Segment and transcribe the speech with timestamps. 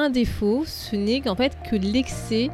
[0.00, 2.50] un défaut, ce n'est qu'en fait que l'excès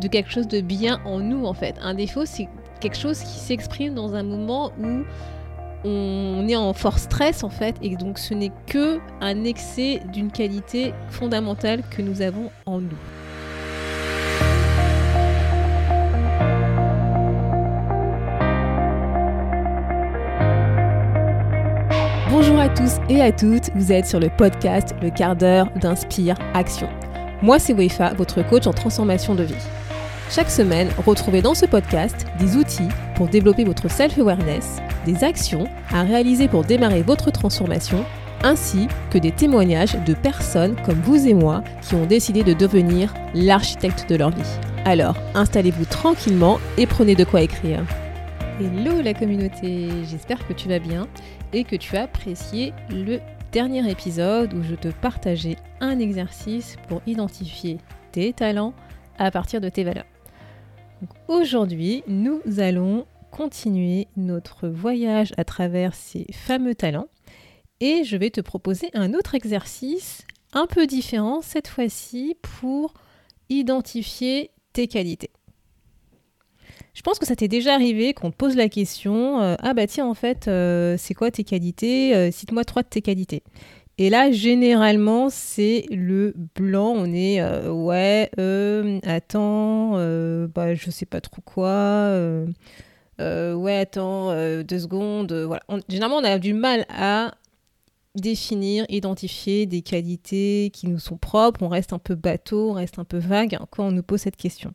[0.00, 1.76] de quelque chose de bien en nous en fait.
[1.82, 2.48] Un défaut, c'est
[2.80, 5.04] quelque chose qui s'exprime dans un moment où
[5.84, 10.30] on est en fort stress en fait et donc ce n'est que un excès d'une
[10.30, 13.21] qualité fondamentale que nous avons en nous.
[22.44, 26.34] Bonjour à tous et à toutes, vous êtes sur le podcast Le quart d'heure d'Inspire
[26.54, 26.88] Action.
[27.40, 29.54] Moi c'est Wefa, votre coach en transformation de vie.
[30.28, 36.02] Chaque semaine, retrouvez dans ce podcast des outils pour développer votre self-awareness, des actions à
[36.02, 38.04] réaliser pour démarrer votre transformation,
[38.42, 43.14] ainsi que des témoignages de personnes comme vous et moi qui ont décidé de devenir
[43.34, 44.58] l'architecte de leur vie.
[44.84, 47.84] Alors, installez-vous tranquillement et prenez de quoi écrire.
[48.62, 51.08] Hello la communauté, j'espère que tu vas bien
[51.52, 53.18] et que tu as apprécié le
[53.50, 57.78] dernier épisode où je te partageais un exercice pour identifier
[58.12, 58.72] tes talents
[59.18, 60.06] à partir de tes valeurs.
[61.26, 67.08] Aujourd'hui, nous allons continuer notre voyage à travers ces fameux talents
[67.80, 72.94] et je vais te proposer un autre exercice un peu différent cette fois-ci pour
[73.48, 75.32] identifier tes qualités.
[76.94, 79.86] Je pense que ça t'est déjà arrivé qu'on te pose la question euh, Ah bah
[79.86, 83.42] tiens, en fait, euh, c'est quoi tes qualités euh, Cite-moi trois de tes qualités.
[83.98, 86.92] Et là, généralement, c'est le blanc.
[86.96, 88.30] On est Ouais,
[89.04, 89.92] attends,
[90.48, 92.10] bah, je sais pas trop quoi.
[93.18, 95.32] ouais, attends, deux secondes.
[95.32, 95.62] voilà.
[95.88, 97.34] généralement, on a du mal à
[98.14, 101.62] définir, identifier des qualités qui nous sont propres.
[101.62, 104.36] On reste un peu bateau, on reste un peu vague quand on nous pose cette
[104.36, 104.72] question.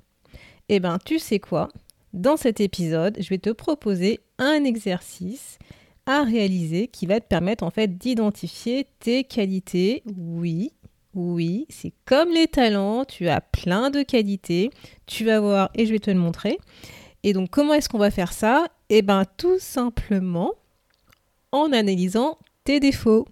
[0.69, 1.69] Eh ben, tu sais quoi?
[2.17, 5.57] Dans cet épisode, je vais te proposer un exercice
[6.05, 10.03] à réaliser qui va te permettre en fait d'identifier tes qualités.
[10.17, 10.71] Oui,
[11.13, 14.69] oui, c'est comme les talents, tu as plein de qualités,
[15.05, 16.57] tu vas voir et je vais te le montrer.
[17.23, 18.67] Et donc comment est-ce qu'on va faire ça?
[18.89, 20.53] Eh bien tout simplement
[21.51, 23.27] en analysant tes défauts.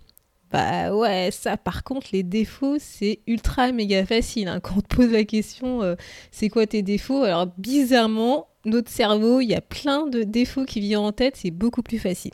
[0.52, 4.48] Bah ouais, ça par contre, les défauts, c'est ultra méga facile.
[4.48, 4.60] Hein.
[4.60, 5.96] Quand on te pose la question, euh,
[6.32, 7.24] c'est quoi tes défauts?
[7.24, 11.52] Alors bizarrement, notre cerveau, il y a plein de défauts qui viennent en tête, c'est
[11.52, 12.34] beaucoup plus facile.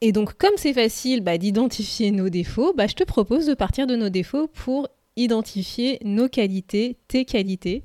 [0.00, 3.86] Et donc, comme c'est facile bah, d'identifier nos défauts, bah, je te propose de partir
[3.86, 7.82] de nos défauts pour identifier nos qualités, tes qualités.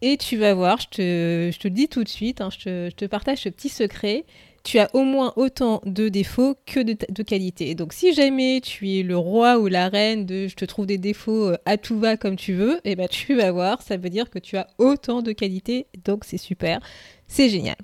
[0.00, 3.38] Et tu vas voir, je te, le dis tout de suite, hein, je, te, partage
[3.38, 4.24] ce petit secret
[4.64, 7.74] tu as au moins autant de défauts que de, qualités.
[7.74, 10.98] Donc si jamais tu es le roi ou la reine de je te trouve des
[10.98, 13.96] défauts euh, à tout va comme tu veux, et eh ben tu vas voir, ça
[13.96, 16.80] veut dire que tu as autant de qualités, donc c'est super,
[17.26, 17.76] c'est génial.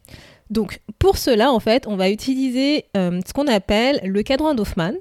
[0.51, 4.93] Donc pour cela, en fait, on va utiliser euh, ce qu'on appelle le cadran d'Hoffman.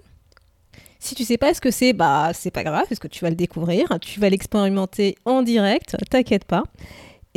[0.99, 3.29] Si tu sais pas ce que c'est, bah c'est pas grave, parce que tu vas
[3.29, 6.63] le découvrir, tu vas l'expérimenter en direct, t'inquiète pas.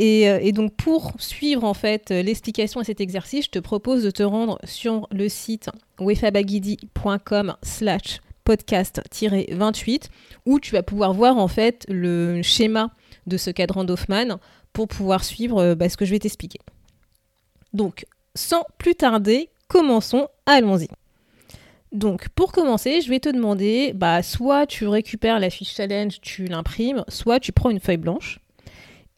[0.01, 4.09] Euh, et, donc pour suivre en fait l'explication à cet exercice, je te propose de
[4.09, 5.69] te rendre sur le site
[5.99, 10.09] wefabagidi.com slash podcast-28
[10.47, 12.89] où tu vas pouvoir voir en fait le schéma
[13.27, 14.39] de ce cadran d'Hoffman
[14.73, 16.59] pour pouvoir suivre euh, bah, ce que je vais t'expliquer.
[17.73, 20.87] Donc sans plus tarder, commençons, allons-y.
[21.91, 26.45] Donc pour commencer, je vais te demander, bah, soit tu récupères la fiche challenge, tu
[26.45, 28.40] l'imprimes, soit tu prends une feuille blanche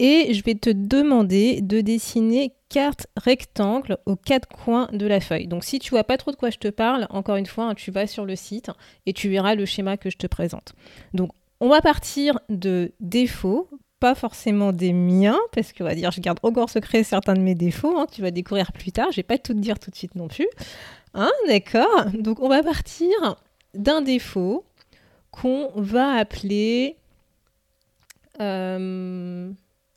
[0.03, 5.47] et je vais te demander de dessiner quatre rectangles aux quatre coins de la feuille.
[5.47, 7.73] Donc si tu vois pas trop de quoi je te parle, encore une fois, hein,
[7.73, 8.69] tu vas sur le site
[9.05, 10.73] et tu verras le schéma que je te présente.
[11.13, 11.31] Donc
[11.61, 13.69] on va partir de défauts,
[14.01, 17.55] pas forcément des miens, parce que va dire, je garde encore secret certains de mes
[17.55, 19.95] défauts, hein, tu vas découvrir plus tard, je vais pas tout te dire tout de
[19.95, 20.49] suite non plus.
[21.13, 23.07] Hein, D'accord Donc on va partir
[23.73, 24.65] d'un défaut
[25.31, 26.97] qu'on va appeler...
[28.41, 29.53] Euh,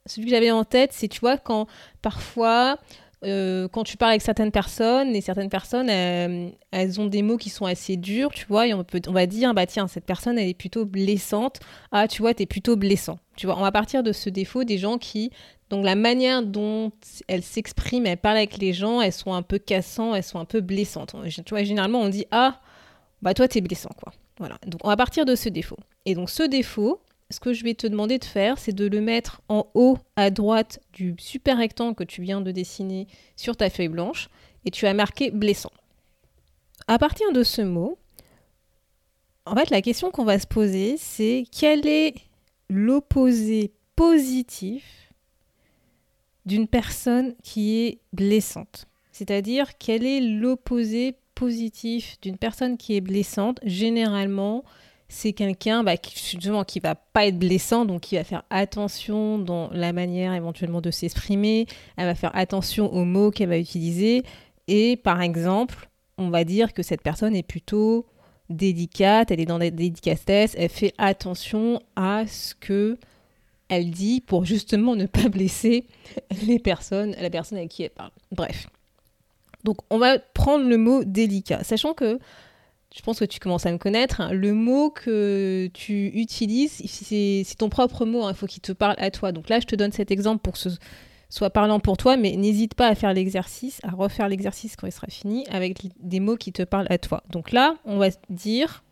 [0.07, 1.67] celui que j'avais en tête, c'est, tu vois, quand
[2.03, 2.79] parfois,
[3.25, 7.51] euh, quand tu parles avec certaines personnes, et certaines personnes, elles, ont des mots qui
[7.51, 10.39] sont assez durs, tu vois, et on, peut, on va dire, bah tiens, cette personne,
[10.39, 11.61] elle est plutôt blessante.
[11.93, 13.19] Ah, tu vois, t'es plutôt blessant.
[13.37, 15.31] Tu vois, on va partir de ce défaut des gens qui,
[15.71, 16.93] donc la manière dont
[17.27, 20.45] elles s'expriment, elles parlent avec les gens, elles sont un peu cassantes, elles sont un
[20.45, 21.15] peu blessantes.
[21.29, 22.61] Tu vois, généralement, on dit, ah,
[23.23, 24.13] bah toi, t'es blessant, quoi.
[24.39, 24.59] Voilà.
[24.67, 25.79] Donc, on va partir de ce défaut.
[26.05, 27.01] Et donc, ce défaut,
[27.31, 30.31] ce que je vais te demander de faire, c'est de le mettre en haut à
[30.31, 34.29] droite du super rectangle que tu viens de dessiner sur ta feuille blanche
[34.65, 35.73] et tu as marqué blessant.
[36.87, 37.99] À partir de ce mot,
[39.45, 42.15] en fait, la question qu'on va se poser, c'est quel est
[42.69, 45.13] l'opposé positif
[46.45, 48.87] d'une personne qui est blessante?
[49.13, 54.65] C'est-à-dire, quel est l'opposé positif d'une personne qui est blessante Généralement,
[55.09, 59.71] c'est quelqu'un bah, qui, justement, va pas être blessant, donc qui va faire attention dans
[59.73, 61.67] la manière éventuellement de s'exprimer,
[61.97, 64.25] elle va faire attention aux mots qu'elle va utiliser,
[64.69, 65.89] et par exemple,
[66.19, 68.07] on va dire que cette personne est plutôt
[68.51, 72.99] délicate, elle est dans la délicatesse, elle fait attention à ce que
[73.69, 75.87] elle dit pour justement ne pas blesser
[76.47, 78.13] les personnes, la personne avec qui elle parle.
[78.33, 78.69] Bref.
[79.65, 82.21] Donc on va prendre le mot délicat, sachant que
[82.97, 84.23] je pense que tu commences à me connaître.
[84.23, 88.73] Hein, le mot que tu utilises, c'est ton propre mot, hein, il faut qu'il te
[88.73, 89.33] parle à toi.
[89.33, 90.71] Donc là, je te donne cet exemple pour que ce
[91.29, 94.93] soit parlant pour toi, mais n'hésite pas à faire l'exercice, à refaire l'exercice quand il
[94.93, 97.23] sera fini avec des mots qui te parlent à toi.
[97.31, 98.83] Donc là, on va dire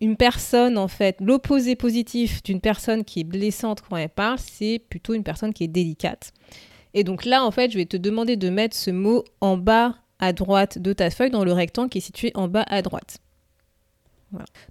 [0.00, 4.80] une personne, en fait, l'opposé positif d'une personne qui est blessante quand elle parle, c'est
[4.88, 6.32] plutôt une personne qui est délicate.
[6.92, 9.94] Et donc là, en fait, je vais te demander de mettre ce mot en bas
[10.22, 13.18] à droite de ta feuille dans le rectangle qui est situé en bas à droite.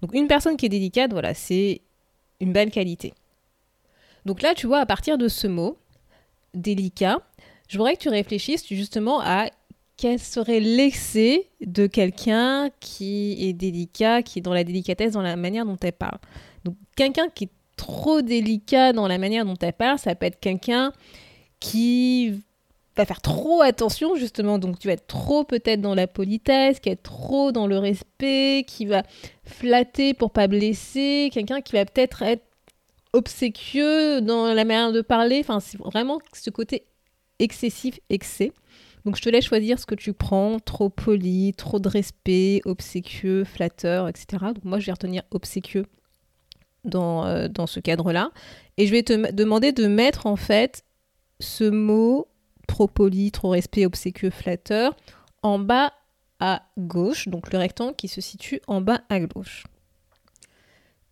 [0.01, 1.81] Donc une personne qui est délicate, voilà, c'est
[2.39, 3.13] une belle qualité.
[4.25, 5.77] Donc là, tu vois, à partir de ce mot,
[6.53, 7.19] délicat,
[7.67, 9.47] je voudrais que tu réfléchisses justement à
[9.97, 15.35] quel serait l'excès de quelqu'un qui est délicat, qui est dans la délicatesse, dans la
[15.35, 16.17] manière dont elle parle.
[16.63, 20.39] Donc quelqu'un qui est trop délicat dans la manière dont elle parle, ça peut être
[20.39, 20.93] quelqu'un
[21.59, 22.41] qui
[22.97, 26.89] va faire trop attention justement, donc tu vas être trop peut-être dans la politesse, qui
[26.89, 29.03] est trop dans le respect, qui va
[29.45, 32.43] flatter pour pas blesser, quelqu'un qui va peut-être être
[33.13, 36.85] obséquieux dans la manière de parler, enfin c'est vraiment ce côté
[37.39, 38.51] excessif, excès.
[39.05, 43.43] Donc je te laisse choisir ce que tu prends, trop poli, trop de respect, obséquieux,
[43.43, 44.25] flatteur, etc.
[44.53, 45.85] Donc moi je vais retenir obséquieux
[46.83, 48.31] dans, euh, dans ce cadre-là.
[48.77, 50.83] Et je vais te demander de mettre en fait
[51.39, 52.27] ce mot
[52.71, 54.95] trop poli, trop respect, obséquieux, flatteur
[55.43, 55.91] en bas
[56.39, 59.65] à gauche, donc le rectangle qui se situe en bas à gauche.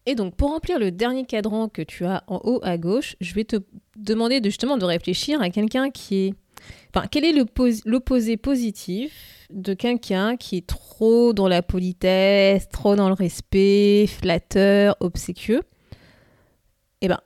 [0.05, 3.33] Et donc pour remplir le dernier cadran que tu as en haut à gauche, je
[3.33, 3.57] vais te
[3.97, 6.33] demander de, justement de réfléchir à quelqu'un qui est
[6.93, 7.33] Enfin, quel est
[7.85, 14.97] l'opposé positif de quelqu'un qui est trop dans la politesse, trop dans le respect, flatteur,
[14.99, 15.61] obséquieux?
[17.01, 17.19] Eh ben,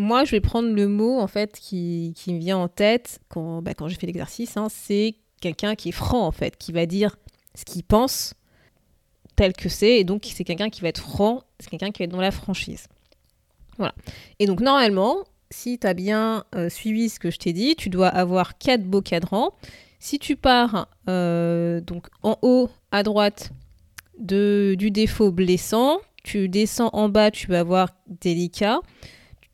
[0.00, 3.74] moi, je vais prendre le mot en fait qui, me vient en tête quand, bah,
[3.74, 4.56] quand j'ai fait l'exercice.
[4.56, 7.16] Hein, c'est quelqu'un qui est franc en fait, qui va dire
[7.54, 8.34] ce qu'il pense
[9.36, 9.98] tel que c'est.
[9.98, 12.30] Et donc, c'est quelqu'un qui va être franc, c'est quelqu'un qui va être dans la
[12.30, 12.88] franchise.
[13.78, 13.94] Voilà.
[14.38, 17.90] Et donc, normalement, si tu as bien euh, suivi ce que je t'ai dit, tu
[17.90, 19.52] dois avoir quatre beaux cadrans.
[19.98, 23.52] Si tu pars euh, donc en haut à droite
[24.18, 28.80] du défaut blessant, tu descends en bas, tu vas avoir délicat.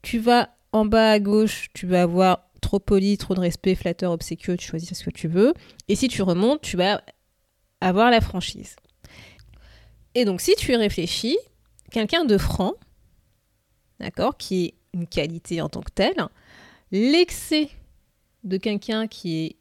[0.06, 4.12] Tu vas en bas à gauche, tu vas avoir trop poli, trop de respect, flatteur,
[4.12, 5.52] obséquieux, tu choisis ce que tu veux.
[5.88, 7.02] Et si tu remontes, tu vas
[7.80, 8.76] avoir la franchise.
[10.14, 11.36] Et donc si tu réfléchis,
[11.90, 12.74] quelqu'un de franc,
[13.98, 16.14] d'accord, qui est une qualité en tant que telle.
[16.92, 17.68] L'excès
[18.44, 19.56] de quelqu'un qui est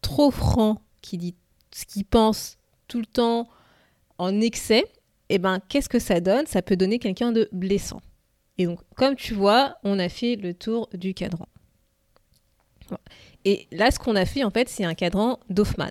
[0.00, 1.34] trop franc, qui dit
[1.74, 2.56] ce qu'il pense
[2.88, 3.50] tout le temps
[4.16, 4.86] en excès,
[5.28, 6.46] eh ben, qu'est-ce que ça donne?
[6.46, 8.00] Ça peut donner quelqu'un de blessant.
[8.60, 11.46] Et donc, comme tu vois, on a fait le tour du cadran.
[13.46, 15.88] Et là, ce qu'on a fait, en fait, c'est un cadran d'Hoffman.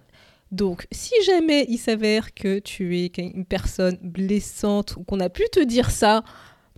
[0.51, 5.45] Donc, si jamais il s'avère que tu es une personne blessante ou qu'on a pu
[5.51, 6.23] te dire ça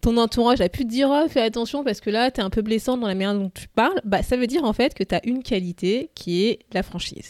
[0.02, 2.50] ton entourage a pu te dire oh, fais attention parce que là tu es un
[2.50, 5.04] peu blessante dans la manière dont tu parles, bah ça veut dire en fait que
[5.04, 7.30] tu as une qualité qui est la franchise.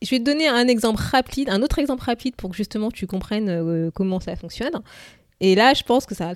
[0.00, 3.08] Je vais te donner un exemple rapide, un autre exemple rapide pour que justement tu
[3.08, 4.80] comprennes euh, comment ça fonctionne.
[5.40, 6.34] Et là, je pense que ça va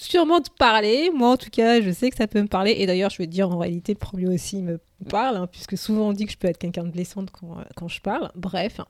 [0.00, 1.10] sûrement te parler.
[1.14, 2.72] Moi, en tout cas, je sais que ça peut me parler.
[2.78, 4.78] Et d'ailleurs, je vais te dire, en réalité, le premier aussi me
[5.08, 7.62] parle, hein, puisque souvent on dit que je peux être quelqu'un de blessante quand, euh,
[7.76, 8.30] quand, je parle.
[8.34, 8.80] Bref.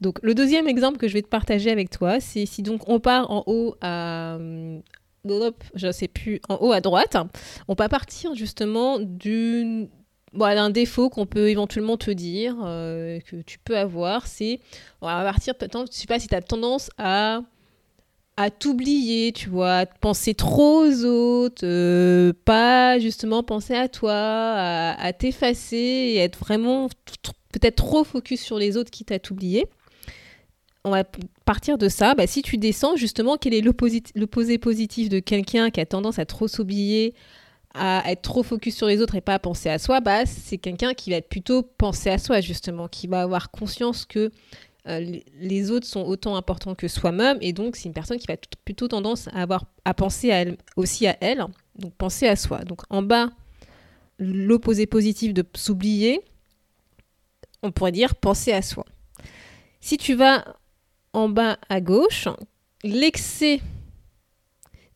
[0.00, 3.00] Donc, le deuxième exemple que je vais te partager avec toi, c'est si donc on
[3.00, 4.38] part en haut à.
[5.74, 7.16] je sais plus, en haut à droite,
[7.68, 9.88] on peut partir justement d'une
[10.32, 14.60] d'un défaut qu'on peut éventuellement te dire, euh, que tu peux avoir, c'est,
[15.00, 17.40] on va partir, je sais pas si tu as tendance à
[18.40, 24.14] à t'oublier, tu vois, à penser trop aux autres, euh, pas justement penser à toi,
[24.14, 26.88] à, t'effacer et être vraiment
[27.52, 29.66] peut-être trop focus sur les autres qui t'a oublié.
[30.84, 31.04] On va
[31.44, 32.14] partir de ça.
[32.14, 36.24] Bah, si tu descends, justement, quel est l'opposé positif de quelqu'un qui a tendance à
[36.24, 37.12] trop s'oublier,
[37.74, 40.00] à être trop focus sur les autres et pas à penser à soi?
[40.00, 44.32] Bah, C'est quelqu'un qui va plutôt penser à soi, justement, qui va avoir conscience que
[44.86, 48.36] euh, les autres sont autant importants que soi-même et donc c'est une personne qui va
[48.64, 51.44] plutôt tendance à avoir à penser aussi à elle
[51.78, 52.64] donc penser à soi.
[52.64, 53.30] Donc en bas
[54.18, 56.20] l'opposé positif de s'oublier
[57.62, 58.86] on pourrait dire penser à soi.
[59.80, 60.56] Si tu vas
[61.12, 62.28] en bas à gauche
[62.82, 63.60] l'excès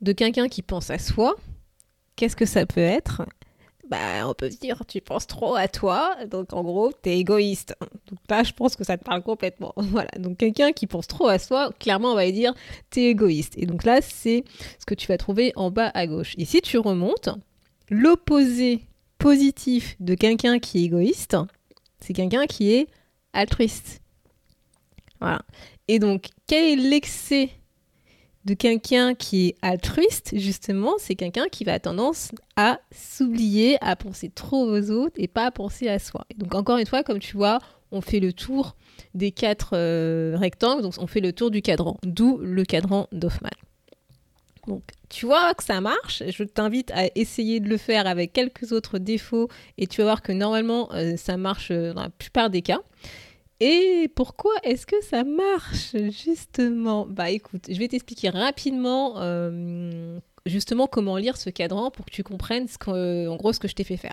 [0.00, 1.35] de quelqu'un qui pense à soi,
[2.17, 3.23] qu'est-ce que ça peut être?
[3.88, 7.76] Bah, on peut dire, tu penses trop à toi, donc en gros, t'es égoïste.
[7.81, 9.73] Donc là, je pense que ça te parle complètement.
[9.95, 12.55] Voilà, donc quelqu'un qui pense trop à soi, clairement, on va dire,
[12.91, 13.55] t'es égoïste.
[13.57, 14.45] Et donc là, c'est
[14.79, 16.35] ce que tu vas trouver en bas à gauche.
[16.38, 17.29] Et si tu remontes,
[17.91, 18.81] l'opposé
[19.19, 21.37] positif de quelqu'un qui est égoïste,
[22.00, 22.88] c'est quelqu'un qui est
[23.33, 24.00] altruiste.
[25.21, 25.43] Voilà.
[25.88, 27.50] Et donc, quel est l'excès
[28.45, 34.31] de quelqu'un qui est altruiste, justement, c'est quelqu'un qui va tendance à s'oublier, à penser
[34.31, 36.27] trop aux autres et pas à penser à soi.
[36.37, 37.59] donc encore une fois, comme tu vois,
[37.91, 38.77] on fait le tour
[39.15, 43.51] des quatre euh, rectangles, donc on fait le tour du cadran, d'où le cadran d'Hoffman.
[44.67, 48.73] Donc tu vois que ça marche, je t'invite à essayer de le faire avec quelques
[48.73, 49.49] autres défauts
[49.79, 52.81] et tu vas voir que normalement euh, ça marche euh, dans la plupart des cas.
[53.66, 57.06] Et pourquoi est-ce que ça marche justement?
[57.06, 62.23] Bah écoute, je vais t'expliquer rapidement euh, justement comment lire ce cadran pour que tu
[62.23, 64.12] comprennes en gros ce que je t'ai fait faire.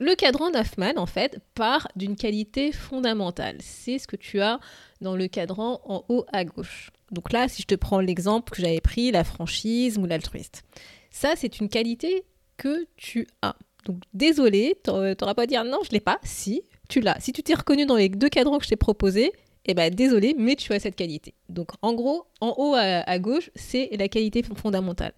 [0.00, 3.58] Le cadran d'Hoffman, en fait, part d'une qualité fondamentale.
[3.60, 4.58] C'est ce que tu as
[5.00, 6.90] dans le cadran en haut à gauche.
[7.12, 10.64] Donc là, si je te prends l'exemple que j'avais pris, la franchise ou l'altruiste.
[11.12, 12.24] Ça, c'est une qualité
[12.56, 13.54] que tu as.
[13.84, 16.18] Donc désolé, tu n'auras pas à dire non, je l'ai pas.
[16.24, 17.18] Si, tu l'as.
[17.20, 19.32] Si tu t'es reconnu dans les deux cadrans que je t'ai proposés,
[19.66, 21.34] eh ben désolé, mais tu as cette qualité.
[21.48, 25.12] Donc en gros, en haut à, gauche, c'est la qualité fondamentale.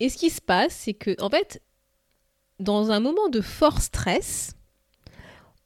[0.00, 1.62] Et ce qui se passe, c'est que en fait,
[2.60, 4.54] dans un moment de fort stress,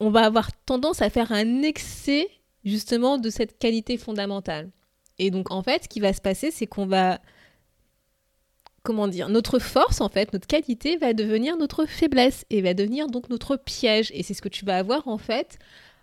[0.01, 2.29] on va avoir tendance à faire un excès
[2.65, 4.71] justement de cette qualité fondamentale.
[5.19, 7.21] Et donc en fait, ce qui va se passer, c'est qu'on va
[8.87, 13.09] comment dire, notre force en fait, notre qualité va devenir notre faiblesse et va devenir
[13.09, 14.13] donc notre piège.
[14.15, 15.59] Et c'est ce que tu vas avoir en fait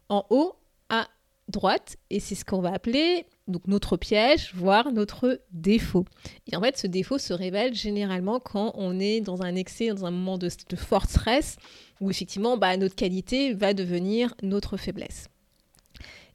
[0.10, 0.54] en haut
[0.90, 1.08] à
[1.48, 3.26] droite et c'est ce qu'on va appeler
[3.68, 6.06] notre piège, voire notre défaut.
[6.52, 10.06] Et en fait, ce défaut se révèle généralement quand on est dans un excès, dans
[10.06, 11.56] un moment de, fort stress,
[12.02, 15.30] où effectivement bah, notre qualité va devenir notre faiblesse.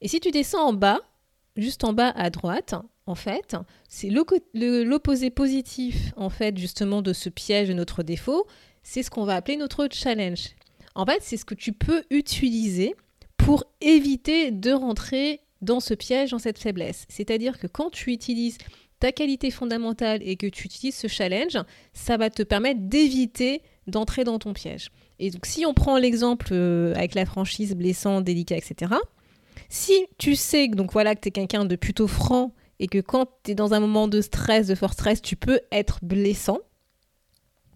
[0.01, 1.01] Et si tu descends en bas,
[1.59, 2.75] juste en bas à droite,
[3.07, 3.57] en fait,
[3.89, 8.47] c'est l'opposé positif, en fait, justement, de ce piège de notre défaut.
[8.83, 10.51] C'est ce qu'on va appeler notre challenge.
[10.95, 12.95] En fait, c'est ce que tu peux utiliser
[13.37, 17.07] pour éviter de rentrer dans ce piège, dans cette faiblesse.
[17.09, 18.59] C'est-à-dire que quand tu utilises
[19.01, 21.59] ta qualité fondamentale et que tu utilises ce challenge,
[21.93, 24.91] ça va te permettre d'éviter d'entrer dans ton piège.
[25.19, 28.93] Et donc, si on prend l'exemple euh, avec la franchise blessant, délicat, etc.,
[29.69, 33.29] si tu sais donc voilà, que tu es quelqu'un de plutôt franc et que quand
[33.43, 36.59] tu es dans un moment de stress, de fort stress, tu peux être blessant,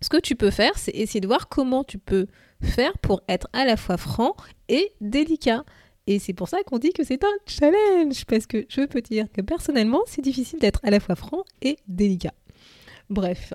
[0.01, 2.27] ce que tu peux faire, c'est essayer de voir comment tu peux
[2.61, 4.35] faire pour être à la fois franc
[4.69, 5.65] et délicat.
[6.09, 9.09] Et c'est pour ça qu'on dit que c'est un challenge, parce que je peux te
[9.09, 12.35] dire que personnellement, c'est difficile d'être à la fois franc et délicat.
[13.09, 13.55] Bref.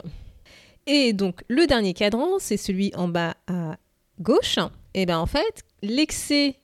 [0.85, 3.77] Et donc, le dernier cadran, c'est celui en bas à
[4.21, 4.57] gauche.
[4.93, 6.55] Et bien en fait, l'excès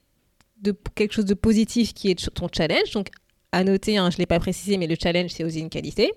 [0.60, 3.08] de quelque chose de positif qui est ton challenge, donc
[3.52, 6.12] à noter, hein, je ne l'ai pas précisé, mais le challenge, c'est aussi une qualité.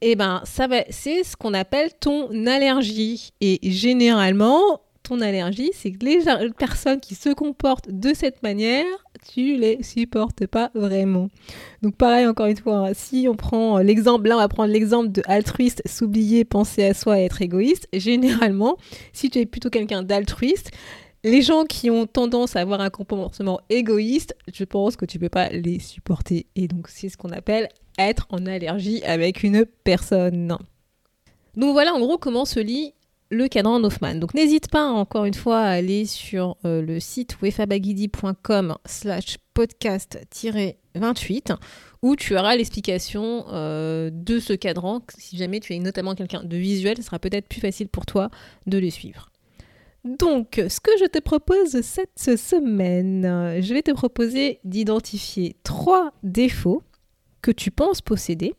[0.00, 3.32] Et eh ben, ça va, c'est ce qu'on appelle ton allergie.
[3.40, 6.20] Et généralement, ton allergie, c'est que les
[6.56, 8.86] personnes qui se comportent de cette manière,
[9.32, 11.28] tu les supportes pas vraiment.
[11.82, 15.10] Donc pareil, encore une fois, hein, si on prend l'exemple, là on va prendre l'exemple
[15.10, 17.88] de altruiste, s'oublier, penser à soi et être égoïste.
[17.92, 18.76] Généralement,
[19.12, 20.70] si tu es plutôt quelqu'un d'altruiste,
[21.24, 25.28] les gens qui ont tendance à avoir un comportement égoïste, je pense que tu peux
[25.28, 26.46] pas les supporter.
[26.54, 30.56] Et donc, c'est ce qu'on appelle être en allergie avec une personne.
[31.56, 32.94] Donc voilà en gros comment se lit
[33.30, 34.14] le cadran Hoffman.
[34.14, 41.56] Donc n'hésite pas encore une fois à aller sur euh, le site wefabagidi.com slash podcast-28
[42.02, 45.02] où tu auras l'explication euh, de ce cadran.
[45.18, 48.30] Si jamais tu es notamment quelqu'un de visuel, ce sera peut-être plus facile pour toi
[48.66, 49.30] de le suivre.
[50.04, 56.82] Donc, ce que je te propose cette semaine, je vais te proposer d'identifier trois défauts
[57.42, 58.54] que tu penses posséder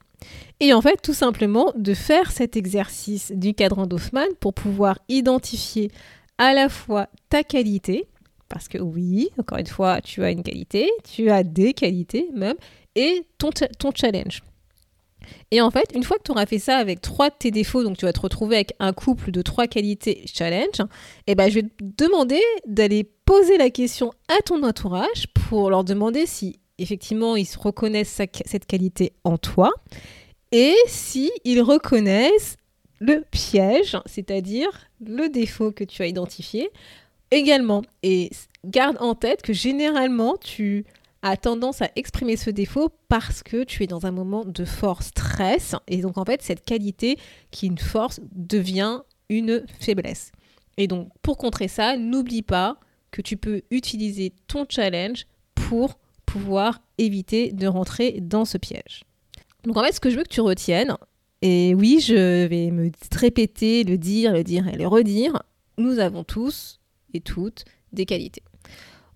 [0.60, 5.92] et en fait tout simplement de faire cet exercice du cadran d'Hoffman pour pouvoir identifier
[6.38, 8.06] à la fois ta qualité,
[8.48, 12.56] parce que oui, encore une fois, tu as une qualité, tu as des qualités même,
[12.96, 14.42] et ton, ton challenge.
[15.52, 17.84] Et en fait, une fois que tu auras fait ça avec trois de tes défauts,
[17.84, 20.80] donc tu vas te retrouver avec un couple de trois qualités challenge,
[21.28, 25.70] et eh ben je vais te demander d'aller poser la question à ton entourage pour
[25.70, 29.72] leur demander si effectivement ils reconnaissent cette qualité en toi
[30.52, 32.58] et si ils reconnaissent
[33.00, 34.70] le piège, c'est-à-dire
[35.06, 36.70] le défaut que tu as identifié
[37.32, 37.84] également.
[38.04, 38.30] Et
[38.66, 40.86] garde en tête que généralement tu
[41.22, 45.04] a tendance à exprimer ce défaut parce que tu es dans un moment de fort
[45.04, 45.76] stress.
[45.88, 47.18] Et donc en fait, cette qualité
[47.52, 50.32] qui est une force devient une faiblesse.
[50.78, 52.80] Et donc pour contrer ça, n'oublie pas
[53.12, 59.04] que tu peux utiliser ton challenge pour pouvoir éviter de rentrer dans ce piège.
[59.64, 60.96] Donc en fait, ce que je veux que tu retiennes,
[61.42, 65.42] et oui, je vais me répéter, le dire, le dire et le redire,
[65.78, 66.80] nous avons tous
[67.14, 68.44] et toutes des qualités.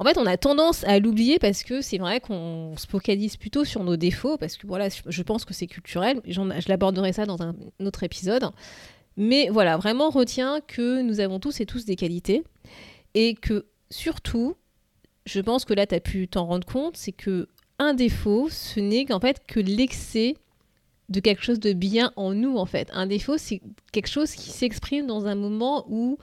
[0.03, 3.63] En fait, on a tendance à l'oublier parce que c'est vrai qu'on se focalise plutôt
[3.63, 6.19] sur nos défauts, parce que voilà, je pense que c'est culturel.
[6.25, 8.50] Je l'aborderai ça dans un autre épisode.
[9.15, 12.43] Mais voilà, vraiment retiens que nous avons tous et tous des qualités
[13.13, 14.57] et que surtout,
[15.25, 17.48] je pense que là, tu as pu t'en rendre compte, c'est que
[17.79, 20.36] un défaut, ce n'est qu'en fait que l'excès
[21.07, 22.89] de quelque chose de bien en nous, en fait.
[22.91, 23.62] Un défaut, c'est
[23.93, 26.17] quelque chose qui s'exprime dans un moment où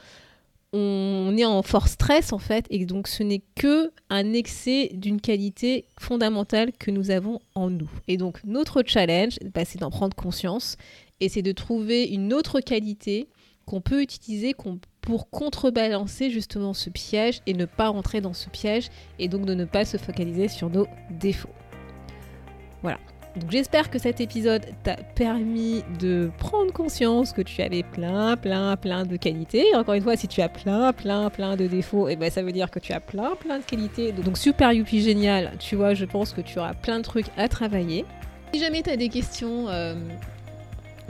[0.73, 5.21] on est en fort stress, en fait, et donc ce n'est que un excès d'une
[5.21, 7.91] qualité fondamentale que nous avons en nous.
[8.07, 10.77] Et donc, notre challenge, bah, c'est d'en prendre conscience
[11.21, 13.29] et c'est de trouver une autre qualité
[13.67, 14.55] qu'on peut utiliser
[15.00, 19.55] pour contrebalancer justement ce piège et ne pas rentrer dans ce piège et donc de
[19.55, 21.55] ne pas se focaliser sur nos défauts.
[22.83, 22.99] Voilà.
[23.37, 28.76] Donc j'espère que cet épisode t'a permis de prendre conscience que tu avais plein, plein,
[28.76, 29.64] plein de qualités.
[29.75, 32.42] encore une fois, si tu as plein, plein, plein de défauts, et eh ben ça
[32.42, 34.10] veut dire que tu as plein, plein de qualités.
[34.12, 37.49] Donc super youpi génial, tu vois, je pense que tu auras plein de trucs à
[37.49, 38.04] travailler.
[38.52, 39.94] Si jamais tu as des questions, euh,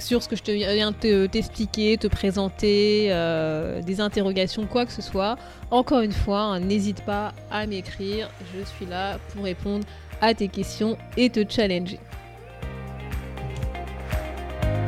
[0.01, 4.93] sur ce que je te viens de t'expliquer, te présenter, euh, des interrogations, quoi que
[4.93, 5.37] ce soit,
[5.71, 8.29] encore une fois, hein, n'hésite pas à m'écrire.
[8.55, 9.85] Je suis là pour répondre
[10.21, 11.99] à tes questions et te challenger.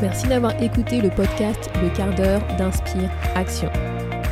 [0.01, 3.71] Merci d'avoir écouté le podcast Le quart d'heure d'Inspire Action.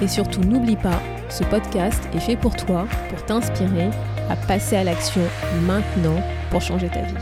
[0.02, 3.90] Et surtout, n'oublie pas, ce podcast est fait pour toi, pour t'inspirer
[4.28, 5.22] à passer à l'action
[5.62, 6.20] maintenant
[6.50, 7.14] pour changer ta vie.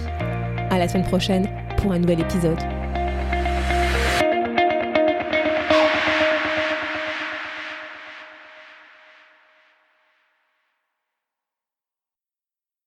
[0.71, 2.77] À la semaine prochaine pour un nouvel épisode.